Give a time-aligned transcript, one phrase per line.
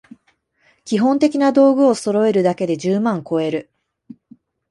[0.83, 3.69] 基本的な道具をそろえるだけで十万こえる